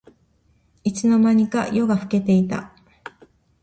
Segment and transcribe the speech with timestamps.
[0.83, 2.73] いつの間にか夜が更けていた